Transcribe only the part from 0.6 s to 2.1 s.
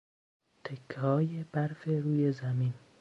تکههای برف